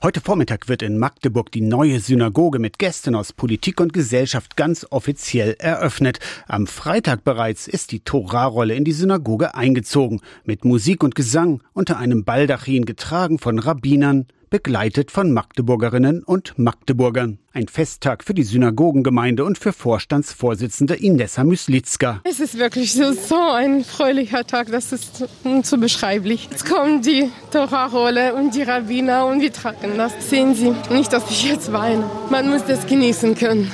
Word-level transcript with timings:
Heute 0.00 0.20
Vormittag 0.20 0.68
wird 0.68 0.82
in 0.82 0.96
Magdeburg 0.96 1.50
die 1.50 1.60
neue 1.60 1.98
Synagoge 1.98 2.60
mit 2.60 2.78
Gästen 2.78 3.16
aus 3.16 3.32
Politik 3.32 3.80
und 3.80 3.92
Gesellschaft 3.92 4.56
ganz 4.56 4.86
offiziell 4.90 5.56
eröffnet. 5.58 6.20
Am 6.46 6.68
Freitag 6.68 7.24
bereits 7.24 7.66
ist 7.66 7.90
die 7.90 7.98
Torarolle 7.98 8.76
in 8.76 8.84
die 8.84 8.92
Synagoge 8.92 9.56
eingezogen, 9.56 10.20
mit 10.44 10.64
Musik 10.64 11.02
und 11.02 11.16
Gesang 11.16 11.64
unter 11.72 11.98
einem 11.98 12.22
Baldachin 12.22 12.84
getragen 12.84 13.40
von 13.40 13.58
Rabbinern, 13.58 14.28
begleitet 14.50 15.10
von 15.10 15.32
Magdeburgerinnen 15.32 16.22
und 16.22 16.58
Magdeburgern. 16.58 17.38
Ein 17.52 17.68
Festtag 17.68 18.24
für 18.24 18.34
die 18.34 18.42
Synagogengemeinde 18.42 19.44
und 19.44 19.58
für 19.58 19.72
Vorstandsvorsitzende 19.72 20.94
Inessa 20.94 21.44
Myslitzka. 21.44 22.20
Es 22.24 22.40
ist 22.40 22.58
wirklich 22.58 22.92
so, 22.92 23.12
so 23.12 23.38
ein 23.38 23.84
fröhlicher 23.84 24.46
Tag, 24.46 24.70
das 24.70 24.92
ist 24.92 25.28
unzubeschreiblich. 25.44 26.48
Jetzt 26.50 26.66
kommen 26.66 27.02
die 27.02 27.30
Torarolle 27.50 28.34
und 28.34 28.54
die 28.54 28.62
Rabbiner 28.62 29.26
und 29.26 29.40
wir 29.40 29.52
tragen 29.52 29.96
das. 29.96 30.12
Sehen 30.28 30.54
Sie, 30.54 30.72
nicht, 30.92 31.12
dass 31.12 31.30
ich 31.30 31.44
jetzt 31.44 31.72
weine. 31.72 32.04
Man 32.30 32.48
muss 32.48 32.64
das 32.64 32.86
genießen 32.86 33.34
können. 33.34 33.70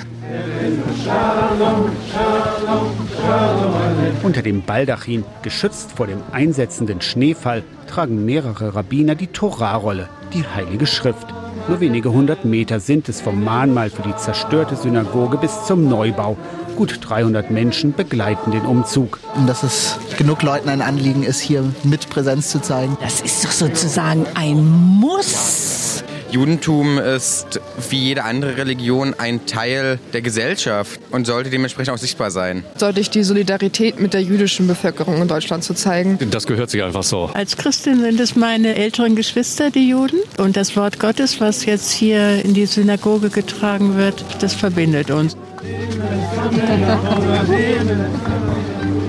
Unter 4.23 4.43
dem 4.43 4.63
Baldachin, 4.63 5.25
geschützt 5.43 5.93
vor 5.93 6.07
dem 6.07 6.23
einsetzenden 6.33 7.01
Schneefall, 7.01 7.63
tragen 7.87 8.25
mehrere 8.25 8.75
Rabbiner 8.75 9.15
die 9.15 9.27
Torarolle, 9.27 10.09
die 10.35 10.47
Heilige 10.47 10.87
Schrift. 10.87 11.29
Nur 11.69 11.81
wenige 11.81 12.13
hundert 12.13 12.45
Meter 12.45 12.81
sind 12.81 13.09
es 13.09 13.21
vom 13.21 13.43
Mahnmal 13.43 13.89
für 13.89 14.03
die 14.03 14.15
zerstörte 14.17 14.77
Synagoge 14.77 15.39
bis 15.39 15.65
zum 15.65 15.89
Neubau. 15.89 16.37
Gut 16.77 16.99
300 17.01 17.51
Menschen 17.51 17.95
begleiten 17.95 18.51
den 18.51 18.67
Umzug. 18.67 19.21
Und 19.37 19.47
dass 19.47 19.63
es 19.63 19.97
genug 20.19 20.43
Leuten 20.43 20.69
ein 20.69 20.83
Anliegen 20.83 21.23
ist, 21.23 21.41
hier 21.41 21.65
mit 21.85 22.11
Präsenz 22.11 22.51
zu 22.51 22.61
zeigen. 22.61 22.99
Das 23.01 23.21
ist 23.21 23.45
doch 23.45 23.53
sozusagen 23.53 24.27
ein 24.35 24.67
Muss. 25.01 25.74
Judentum 26.35 26.99
ist 26.99 27.61
wie 27.91 28.07
jede 28.07 28.25
andere 28.25 28.57
Religion 28.57 29.15
ein 29.17 29.47
Teil 29.47 30.01
der 30.13 30.21
Gesellschaft 30.21 31.01
und 31.13 31.29
sollte 31.29 31.49
dementsprechend 31.49 31.95
auch 31.95 31.99
sichtbar 31.99 32.33
sein. 32.33 32.65
Sollte 32.77 32.99
ich 32.99 33.09
die 33.09 33.23
Solidarität 33.23 34.01
mit 34.01 34.15
der 34.15 34.23
jüdischen 34.23 34.67
Bevölkerung 34.67 35.23
in 35.23 35.29
Deutschland 35.29 35.63
zu 35.63 35.75
zeigen? 35.75 36.19
Das 36.33 36.49
gehört 36.49 36.71
sich 36.71 36.83
einfach 36.83 37.05
so. 37.05 37.31
Als 37.35 37.57
Christin 37.57 38.01
sind 38.01 38.19
es 38.19 38.35
meine 38.35 38.75
älteren 38.75 39.15
Geschwister, 39.15 39.71
die 39.71 39.89
Juden. 39.89 40.19
Und 40.37 40.57
das 40.57 40.77
Wort 40.77 40.99
Gottes, 40.99 41.41
was 41.41 41.67
jetzt 41.67 41.93
hier 41.93 42.45
in 42.45 42.53
die 42.53 42.67
Synagoge 42.67 43.31
getragen 43.31 43.97
wird, 43.97 44.25
das 44.41 44.55
verbindet 44.55 45.13
uns. 45.13 45.37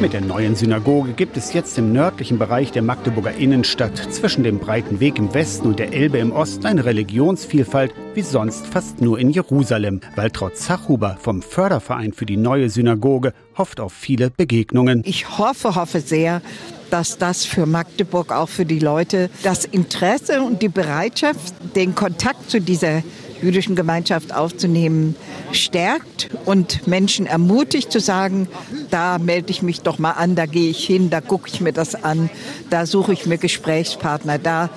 Mit 0.01 0.13
der 0.13 0.21
neuen 0.21 0.55
Synagoge 0.55 1.13
gibt 1.13 1.35
es 1.37 1.53
jetzt 1.53 1.77
im 1.77 1.91
nördlichen 1.93 2.37
Bereich 2.37 2.71
der 2.71 2.81
Magdeburger 2.81 3.33
Innenstadt 3.33 3.97
zwischen 4.13 4.43
dem 4.43 4.59
breiten 4.59 4.99
Weg 4.99 5.17
im 5.17 5.33
Westen 5.33 5.67
und 5.67 5.79
der 5.79 5.93
Elbe 5.93 6.17
im 6.17 6.31
Osten 6.31 6.65
eine 6.65 6.85
Religionsvielfalt 6.85 7.93
wie 8.13 8.21
sonst 8.21 8.67
fast 8.67 9.01
nur 9.01 9.17
in 9.17 9.29
Jerusalem. 9.31 10.01
Waltraud 10.15 10.57
Zachhuber 10.57 11.17
vom 11.19 11.41
Förderverein 11.41 12.13
für 12.13 12.25
die 12.25 12.37
neue 12.37 12.69
Synagoge 12.69 13.33
hofft 13.57 13.79
auf 13.79 13.93
viele 13.93 14.29
Begegnungen. 14.29 15.01
Ich 15.05 15.37
hoffe, 15.37 15.75
hoffe 15.75 16.01
sehr, 16.01 16.41
dass 16.89 17.17
das 17.17 17.45
für 17.45 17.65
Magdeburg 17.65 18.31
auch 18.31 18.49
für 18.49 18.65
die 18.65 18.79
Leute 18.79 19.29
das 19.43 19.65
Interesse 19.65 20.41
und 20.41 20.61
die 20.61 20.69
Bereitschaft, 20.69 21.53
den 21.75 21.95
Kontakt 21.95 22.49
zu 22.49 22.61
dieser 22.61 23.01
jüdischen 23.41 23.75
Gemeinschaft 23.75 24.33
aufzunehmen, 24.33 25.15
stärkt 25.51 26.29
und 26.45 26.87
Menschen 26.87 27.25
ermutigt 27.25 27.91
zu 27.91 27.99
sagen, 27.99 28.47
da 28.91 29.17
melde 29.17 29.51
ich 29.51 29.61
mich 29.61 29.81
doch 29.81 29.99
mal 29.99 30.11
an, 30.11 30.35
da 30.35 30.45
gehe 30.45 30.69
ich 30.69 30.85
hin, 30.85 31.09
da 31.09 31.21
gucke 31.21 31.49
ich 31.49 31.61
mir 31.61 31.73
das 31.73 31.95
an, 31.95 32.29
da 32.69 32.85
suche 32.85 33.13
ich 33.13 33.25
mir 33.25 33.37
Gesprächspartner, 33.37 34.37
da 34.37 34.69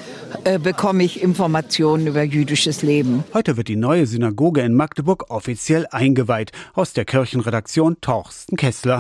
äh, 0.45 0.59
bekomme 0.59 1.05
ich 1.05 1.23
Informationen 1.23 2.06
über 2.06 2.23
jüdisches 2.23 2.83
Leben. 2.83 3.25
Heute 3.34 3.56
wird 3.56 3.69
die 3.69 3.77
neue 3.77 4.06
Synagoge 4.06 4.61
in 4.62 4.75
Magdeburg 4.75 5.27
offiziell 5.31 5.87
eingeweiht. 5.91 6.53
Aus 6.75 6.93
der 6.93 7.05
Kirchenredaktion 7.05 8.00
Torsten 8.00 8.56
Kessler. 8.56 8.97